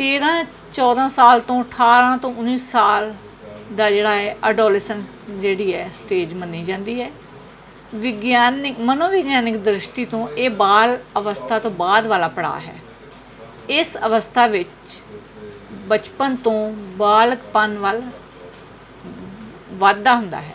13 0.00 0.44
14 0.72 1.08
ਸਾਲ 1.08 1.40
ਤੋਂ 1.40 1.60
18 1.60 2.18
ਤੋਂ 2.18 2.34
19 2.34 2.56
ਸਾਲ 2.56 3.14
ਦਾ 3.76 3.90
ਜਿਹੜਾ 3.90 4.14
ਹੈ 4.14 4.36
ਅਡੋਲੈਸੈਂਸ 4.50 5.10
ਜਿਹੜੀ 5.30 5.74
ਹੈ 5.74 5.90
ਸਟੇਜ 5.90 6.34
ਮੰਨੀ 6.34 6.64
ਜਾਂਦੀ 6.64 7.00
ਹੈ। 7.02 7.10
ਵਿਗਿਆਨਿਕ, 7.94 8.78
ਮਨੋਵਿਗਿਆਨਿਕ 8.78 9.56
ਦ੍ਰਿਸ਼ਟੀ 9.56 10.04
ਤੋਂ 10.04 10.28
ਇਹ 10.28 10.50
ਬਾਲ 10.50 10.98
ਅਵਸਥਾ 11.18 11.58
ਤੋਂ 11.58 11.70
ਬਾਅਦ 11.70 12.06
ਵਾਲਾ 12.06 12.28
ਪੜਾਅ 12.28 12.58
ਹੈ। 12.58 12.74
ਇਸ 13.68 13.96
ਅਵਸਥਾ 14.06 14.46
ਵਿੱਚ 14.46 15.02
ਬਚਪਨ 15.72 16.36
ਤੋਂ 16.36 16.72
ਬਾਲਕਪਨ 16.72 17.78
ਵੱਲ 17.78 18.02
ਵਾਧਾ 19.72 20.14
ਹੁੰਦਾ 20.14 20.40
ਹੈ। 20.40 20.54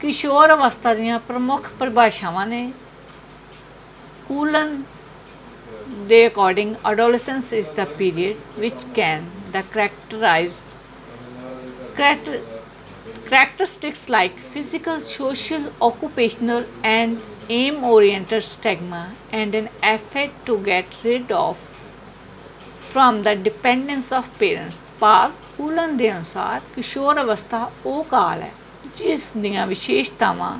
ਕਿਸ਼ੋਰ 0.00 0.52
ਅਵਸਥਾ 0.52 0.94
ਦੀਆਂ 0.94 1.18
ਪ੍ਰਮੁੱਖ 1.18 1.70
ਪਰਿਭਾਸ਼ਾਵਾਂ 1.78 2.46
ਨੇ 2.46 2.72
ਕੂਲਨ 4.28 4.82
ਦੇ 6.08 6.26
according 6.26 6.74
adolescence 6.90 7.50
is 7.58 7.68
the 7.76 7.86
period 7.98 8.62
which 8.64 8.82
can 8.96 9.28
the 9.52 9.62
characterized 9.74 10.74
character, 11.96 12.40
characteristics 13.28 14.02
like 14.08 14.40
physical 14.54 15.00
social 15.12 15.68
occupational 15.82 16.66
and 16.84 17.22
aim 17.50 17.84
oriented 17.84 18.42
stigma 18.42 19.02
and 19.32 19.54
an 19.54 19.68
effort 19.84 20.34
to 20.46 20.58
get 20.64 20.98
rid 21.04 21.32
of 21.38 21.70
from 22.90 23.22
the 23.22 23.34
dependence 23.48 24.10
of 24.12 24.30
parents 24.38 24.80
ਭਾਵ 25.00 25.32
ਕੂਲਨ 25.56 25.96
ਦੇ 25.96 26.10
ਅਨੁਸਾਰ 26.12 26.60
ਕਿਸ਼ੋਰ 26.74 27.20
ਅਵਸਥਾ 27.20 27.70
ਉਹ 27.86 28.04
ਕਾਲ 28.04 28.42
ਹੈ 28.42 28.52
ਜਿਸ 28.96 29.30
ਦੀਆਂ 29.36 29.66
ਵਿਸ਼ੇਸ਼ਤਾਵਾਂ 29.66 30.56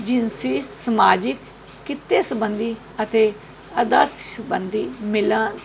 ਜਿਨਸੀ 0.00 0.60
ਸਮਾਜਿਕ 0.62 1.38
ਕਿੱਤੇ 1.86 2.20
ਸੰਬੰਧੀ 2.22 2.74
ਅਤੇ 3.02 3.32
ਆਦਰਸ਼ 3.78 4.10
ਸੰਬੰਧੀ 4.10 4.90
ਮਿਲਣ 5.00 5.56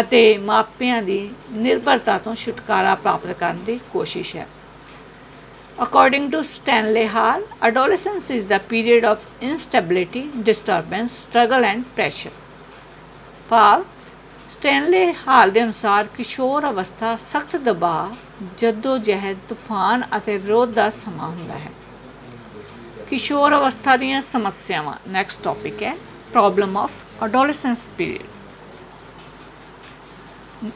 ਅਤੇ 0.00 0.38
ਮਾਪਿਆਂ 0.38 1.02
ਦੀ 1.02 1.30
ਨਿਰਭਰਤਾ 1.52 2.18
ਤੋਂ 2.18 2.34
ਛੁਟਕਾਰਾ 2.34 2.94
ਪ੍ਰਾਪਤ 2.94 3.32
ਕਰਨ 3.32 3.58
ਦੀ 3.64 3.80
ਕੋਸ਼ਿਸ਼ 3.92 4.36
ਹੈ। 4.36 4.48
According 5.80 6.26
to 6.30 6.40
Stanley 6.42 7.06
Hall, 7.14 7.42
adolescence 7.68 8.26
is 8.34 8.42
the 8.44 8.58
period 8.72 9.04
of 9.12 9.22
instability, 9.52 10.22
disturbance, 10.50 11.14
struggle 11.22 11.64
and 11.72 11.84
pressure. 11.96 12.32
ਭਾਵ 13.48 13.84
ਸਟੈਨਲੇ 14.50 15.14
ਹਾਲ 15.28 15.50
ਦੇ 15.50 15.62
ਅਨੁਸਾਰ 15.62 16.06
ਕਿਸ਼ੋਰ 16.06 16.68
ਅਵਸਥਾ 16.68 17.16
ਸਖਤ 17.16 17.56
ਦਬਾਅ, 17.56 18.14
ਜੱਦੋ 18.58 18.98
ਜਹਿਦ, 18.98 19.38
ਤੂਫਾਨ 19.48 20.04
ਅਤੇ 20.16 20.36
ਵਿਰੋਧ 20.38 20.72
ਦਾ 20.72 20.90
ਸਮਾਂ 20.90 21.28
ਹੁੰਦਾ 21.28 21.58
ਹੈ। 21.58 21.70
ਕਿਸ਼ੋਰ 23.10 23.54
ਅਵਸਥਾ 23.56 23.96
ਦੀਆਂ 23.96 24.20
ਸਮੱਸਿਆਵਾਂ 24.20 24.94
ਨੈਕਸਟ 25.08 25.44
ਟਾਪਿਕ 25.44 25.82
ਹੈ। 25.82 25.96
ਪ੍ਰੋਬਲਮ 26.32 26.76
ਆਫ 26.78 26.92
ਅਡੋਲੈਸੈਂਸ 27.24 27.88
ਪੀਰੀਅਡ 27.88 28.30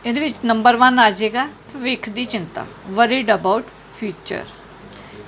ਇਹਦੇ 0.06 0.20
ਵਿੱਚ 0.20 0.36
ਨੰਬਰ 0.44 0.76
1 0.78 0.98
ਆ 1.00 1.10
ਜਾਏਗਾ 1.10 1.46
ਭਵਿੱਖ 1.72 2.08
ਦੀ 2.08 2.24
ਚਿੰਤਾ 2.24 2.66
ਵਰੀਡ 2.90 3.32
ਅਬਾਊਟ 3.34 3.68
ਫਿਊਚਰ 3.94 4.46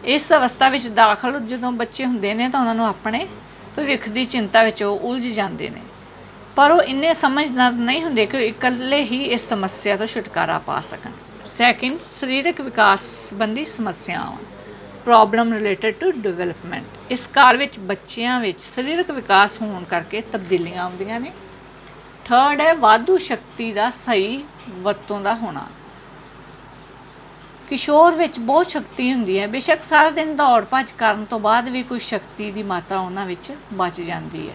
ਇਸ 0.04 0.32
ਅਵਸਥਾ 0.32 0.68
ਵਿੱਚ 0.68 0.88
ਦਾਖਲ 0.88 1.38
ਜਦੋਂ 1.40 1.72
ਬੱਚੇ 1.72 2.04
ਹੁੰਦੇ 2.04 2.34
ਨੇ 2.34 2.48
ਤਾਂ 2.48 2.60
ਉਹਨਾਂ 2.60 2.74
ਨੂੰ 2.74 2.86
ਆਪਣੇ 2.86 3.26
ਭਵਿੱਖ 3.76 4.08
ਦੀ 4.08 4.24
ਚਿੰਤਾ 4.24 4.62
ਵਿੱਚ 4.62 4.82
ਉਹ 4.82 4.98
ਉਲਝ 5.00 5.26
ਜਾਂਦੇ 5.26 5.68
ਨੇ। 5.70 5.80
ਪਰ 6.56 6.70
ਉਹ 6.70 6.82
ਇੰਨੇ 6.82 7.12
ਸਮਝਦਾਰ 7.12 7.72
ਨਹੀਂ 7.72 8.02
ਹੁੰਦੇ 8.04 8.26
ਕਿ 8.26 8.36
ਉਹ 8.36 8.42
ਇਕੱਲੇ 8.42 9.00
ਹੀ 9.02 9.22
ਇਸ 9.24 9.48
ਸਮੱਸਿਆ 9.48 9.96
ਤੋਂ 9.96 10.06
ਛੁਟਕਾਰਾ 10.06 10.58
ਪਾ 10.58 10.80
ਸਕਣ। 10.80 11.10
ਸੈਕਿੰਡ 11.44 11.98
ਸਰੀਰਕ 12.00 12.60
ਵਿਕਾਸ 12.60 13.00
ਸੰਬੰਧੀ 13.28 13.64
ਸਮੱਸਿਆਵਾਂ। 13.64 14.36
ਪ੍ਰੋਬਲਮ 15.08 15.52
ਰਿਲੇਟਡ 15.52 15.94
ਟੂ 15.94 16.10
ਡਿਵੈਲਪਮੈਂਟ 16.12 16.84
ਇਸ 17.10 17.26
ਕਾਲ 17.26 17.56
ਵਿੱਚ 17.56 17.78
ਬੱਚਿਆਂ 17.78 18.40
ਵਿੱਚ 18.40 18.60
ਸਰੀਰਕ 18.60 19.10
ਵਿਕਾਸ 19.10 19.62
ਹੋਣ 19.62 19.84
ਕਰਕੇ 19.84 20.20
ਤਬਦੀਲੀਆਂ 20.20 20.82
ਆਉਂਦੀਆਂ 20.82 21.20
ਨੇ। 21.20 21.32
ਥਰਡ 22.24 22.60
ਹੈ, 22.60 22.74
ਵਾਧੂ 22.74 23.16
ਸ਼ਕਤੀ 23.18 23.72
ਦਾ 23.72 23.88
ਸਹੀ 23.90 24.44
ਵਰਤੋਂ 24.68 25.20
ਦਾ 25.20 25.34
ਹੋਣਾ। 25.34 25.66
ਕਿਸ਼ੋਰ 27.68 28.14
ਵਿੱਚ 28.14 28.38
ਬਹੁਤ 28.40 28.70
ਸ਼ਕਤੀ 28.70 29.12
ਹੁੰਦੀ 29.12 29.38
ਹੈ। 29.38 29.46
ਬੇਸ਼ੱਕ 29.46 29.82
ਸਾਰਾ 29.82 30.10
ਦਿਨ 30.10 30.36
ਦੌੜ 30.36 30.64
ਭੱਜ 30.64 30.92
ਕਰਨ 30.92 31.24
ਤੋਂ 31.24 31.40
ਬਾਅਦ 31.40 31.68
ਵੀ 31.68 31.82
ਕੁਝ 31.82 32.00
ਸ਼ਕਤੀ 32.02 32.50
ਦੀ 32.50 32.62
ਮਾਤਰਾ 32.62 33.00
ਉਹਨਾਂ 33.00 33.26
ਵਿੱਚ 33.26 33.52
ਬਚ 33.72 34.00
ਜਾਂਦੀ 34.00 34.48
ਹੈ। 34.48 34.54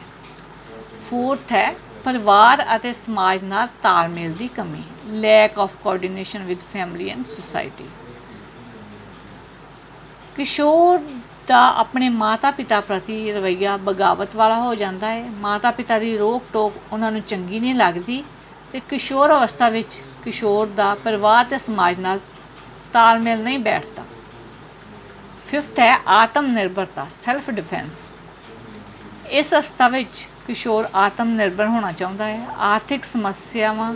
ਫੋਰਥ 1.02 1.52
ਹੈ, 1.52 1.76
ਪਰਿਵਾਰ 2.04 2.66
ਅਤੇ 2.76 2.92
ਸਮਾਜ 2.92 3.44
ਨਾਲ 3.44 3.68
ਤਾਲਮੇਲ 3.84 4.34
ਦੀ 4.34 4.48
ਕਮੀ। 4.48 4.84
Lack 5.08 5.60
of 5.60 5.78
coordination 5.78 6.44
with 6.44 6.60
family 6.74 7.10
and 7.10 7.26
society 7.26 7.90
ਕਿਸ਼ੋਰ 10.36 11.00
ਦਾ 11.48 11.60
ਆਪਣੇ 11.78 12.08
ਮਾਤਾ-ਪਿਤਾ 12.10 12.80
ਪ੍ਰਤੀ 12.82 13.32
ਰਵੱਈਆ 13.32 13.76
ਬਗਾਵਤ 13.78 14.36
ਵਾਲਾ 14.36 14.60
ਹੋ 14.60 14.74
ਜਾਂਦਾ 14.76 15.10
ਹੈ। 15.10 15.30
ਮਾਤਾ-ਪਿਤਾ 15.32 15.98
ਦੀ 16.00 16.16
ਰੋਕ 16.18 16.44
ਟੋਕ 16.54 16.74
ਉਹਨਾਂ 16.94 17.12
ਨੂੰ 17.12 17.22
ਚੰਗੀ 17.22 17.60
ਨਹੀਂ 17.60 17.76
ਲੱਗਦੀ 17.76 18.24
ਤੇ 18.72 18.80
ਕਿਸ਼ੋਰ 18.80 19.34
ਅਵਸਥਾ 19.34 19.70
ਵਿੱਚ 19.70 20.02
ਕਿਸ਼ੋਰ 20.24 20.68
ਦਾ 20.68 20.94
ਪਰਿਵਾਰ 20.96 21.46
ਤੇ 21.46 21.58
ਸਮਾਜ 21.58 22.00
ਨਾਲ 22.00 22.20
ਤਾਲਮੇਲ 22.94 23.44
ਨਹੀਂ 23.44 23.60
ਬੈਠਦਾ। 23.60 24.04
ਫਿਫਥ 25.46 25.80
ਹੈ 25.80 25.96
ਆਤਮ 26.08 26.46
ਨਿਰਭਰਤਾ 26.46 27.06
ਸੈਲਫ 27.10 27.50
ਡਿਫੈਂਸ 27.50 28.12
ਇਸ 29.32 29.54
ਅਵਸਥਾ 29.54 29.88
ਵਿੱਚ 29.88 30.28
ਕਿਸ਼ੋਰ 30.48 30.88
ਆਤਮ 30.96 31.30
ਨਿਰਭਰ 31.30 31.68
ਹੋਣਾ 31.68 31.92
ਚਾਹੁੰਦਾ 31.92 32.26
ਹੈ। 32.26 32.48
ਆਰਥਿਕ 32.62 33.04
ਸਮੱਸਿਆਵਾਂ 33.04 33.94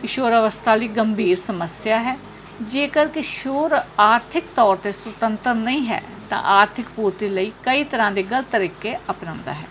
ਕਿਸ਼ੋਰ 0.00 0.38
ਅਵਸਥਾ 0.38 0.74
ਲਈ 0.74 0.88
ਗੰਭੀਰ 0.88 1.36
ਸਮੱਸਿਆ 1.36 1.98
ਹੈ। 1.98 2.16
ਜੇਕਰ 2.62 3.08
ਕਿਸ਼ੋਰ 3.08 3.74
ਆਰਥਿਕ 4.00 4.44
ਤੌਰ 4.56 4.76
ਤੇ 4.76 4.90
ਸੁਤੰਤਰ 4.92 5.54
ਨਹੀਂ 5.54 5.86
ਹੈ, 5.88 6.02
ਤਾਂ 6.30 6.38
ਆਰਥਿਕ 6.42 6.86
ਪੂਰਤੀ 6.96 7.28
ਲਈ 7.28 7.52
ਕਈ 7.64 7.84
ਤਰ੍ਹਾਂ 7.84 8.10
ਦੇ 8.12 8.22
ਗਲਤ 8.22 8.46
ਤਰੀਕੇ 8.52 8.96
ਅਪਣਾਉਂਦਾ 9.10 9.52
ਹੈ। 9.52 9.66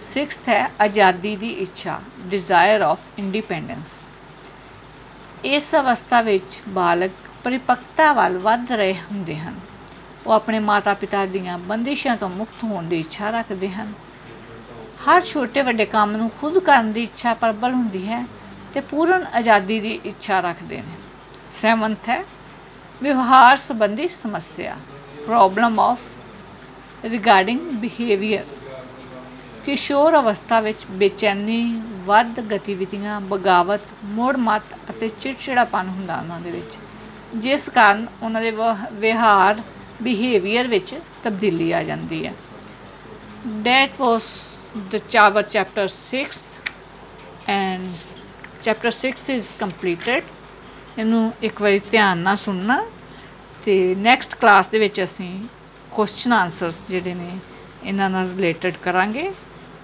ਸਿਕਸਥ 0.00 0.48
ਹੈ, 0.48 0.70
ਆਜ਼ਾਦੀ 0.80 1.34
ਦੀ 1.36 1.50
ਇੱਛਾ 1.50 2.00
ਡਿਜ਼ਾਇਰ 2.20 2.82
ਆਫ 2.82 3.08
ਇੰਡੀਪੈਂਡੈਂਸ 3.18 4.08
ਇਸ 5.44 5.74
ਅਵਸਥਾ 5.74 6.20
ਵਿੱਚ 6.20 6.62
ਬਾਲਕ 6.68 7.12
ਪਰਿਪੱਕਤਾ 7.44 8.12
ਵੱਲ 8.12 8.38
ਵੱਧ 8.38 8.72
ਰਹੇ 8.72 8.94
ਹੁੰਦੇ 8.94 9.36
ਹਨ। 9.36 9.58
ਉਹ 10.26 10.32
ਆਪਣੇ 10.32 10.58
ਮਾਤਾ-ਪਿਤਾ 10.58 11.24
ਦੀਆਂ 11.26 11.58
ਬੰਦਿਸ਼ਾਂ 11.58 12.16
ਤੋਂ 12.16 12.28
ਮੁਕਤ 12.28 12.64
ਹੋਣ 12.64 12.84
ਦੀ 12.84 13.00
ਇੱਛਾ 13.00 13.30
ਰੱਖਦੇ 13.30 13.70
ਹਨ। 13.70 13.92
ਹਰ 15.04 15.20
ਛੋਟੇ 15.20 15.62
ਵੱਡੇ 15.62 15.86
ਕੰਮ 15.86 16.16
ਨੂੰ 16.16 16.30
ਖੁਦ 16.30 16.58
ਕਰਨ 16.58 16.92
ਦੀ 16.92 17.02
ਇੱਛਾ 17.02 17.34
ਪ੍ਰਬਲ 17.34 17.74
ਹੁੰਦੀ 17.74 18.06
ਹੈ 18.08 18.24
ਤੇ 18.74 18.80
ਪੂਰਨ 18.80 19.26
ਆਜ਼ਾਦੀ 19.34 19.80
ਦੀ 19.80 20.00
ਇੱਛਾ 20.04 20.40
ਰੱਖਦੇ 20.40 20.76
ਨੇ। 20.76 21.05
ਸੈਵੰਥ 21.46 22.08
ਹੈ। 22.08 22.24
ਵਿਵਹਾਰ 23.02 23.56
ਸੰਬੰਧੀ 23.56 24.08
ਸਮੱਸਿਆ 24.08 24.76
ਪ੍ਰੋਬਲਮ 25.26 25.80
ਆਫ 25.80 26.00
ਰਿਗਾਰਡਿੰਗ 27.04 27.60
ਬਿਹੇਵੀਅਰ 27.60 28.44
ਕਿਸ਼ੋਰ 29.64 30.20
ਅਵਸਥਾ 30.20 30.60
ਵਿੱਚ 30.60 30.86
ਬੇਚੈਨੀ, 30.86 31.82
ਵੱਧ 31.92 32.40
ਗਤੀਵਿਧੀਆਂ, 32.40 33.20
ਬਗਾਵਤ 33.20 33.80
ਮੋੜ 34.04 34.36
ਮਤ 34.36 34.62
ਅਤੇ 34.90 35.08
ਚਿੜਚਿੜਾਪਨ 35.08 35.88
ਹੁੰਦਾ 35.88 36.16
ਉਹਨਾਂ 36.16 36.40
ਦੇ 36.40 36.50
ਵਿੱਚ। 36.50 36.78
ਜਿਸ 37.34 37.68
ਕਾਰਨ 37.68 38.06
ਉਹਨਾਂ 38.22 38.40
ਦੇ 38.40 38.50
ਵਹ- 38.50 38.92
ਵਿਹਾਰ 38.92 39.62
ਬਿਹੇਵੀਅਰ 40.02 40.68
ਵਿੱਚ 40.68 40.98
ਤਬਦੀਲੀ 41.24 41.72
ਆ 41.72 41.82
ਜਾਂਦੀ 41.82 42.26
ਹੈ। 42.26 42.34
That 43.60 43.92
was 43.92 44.22
the 44.92 44.98
Chawar 44.98 45.44
chapter 45.44 45.86
6th 45.86 46.70
and 47.48 47.84
chapter 48.68 48.90
6 48.90 49.36
is 49.36 49.66
completed 49.66 50.22
ਇਹਨੂੰ 50.98 51.32
ਇੱਕ 51.42 51.62
ਵਾਰੀ 51.62 51.78
ਧਿਆਨ 51.90 52.18
ਨਾਲ 52.18 52.36
ਸੁਣਨਾ 52.36 52.84
ਤੇ 53.64 53.94
ਨੈਕਸਟ 53.98 54.34
ਕਲਾਸ 54.34 54.68
ਦੇ 54.68 54.78
ਵਿੱਚ 54.78 55.02
ਅਸੀਂ 55.04 55.30
ਕੁਐਸਚਨ 55.92 56.32
ਆਨਸਰਸ 56.32 56.82
ਜਿਹੜੇ 56.88 57.14
ਨੇ, 57.14 57.30
ਇਹਨਾਂ 57.84 58.10
ਨਾਲ 58.10 58.28
ਰਿਲੇਟਡ 58.28 58.76
ਕਰਾਂਗੇ। 58.82 59.30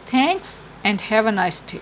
Thanks 0.07 0.61
and 0.85 1.00
have 1.12 1.28
a 1.28 1.33
nice 1.33 1.62
day 1.73 1.78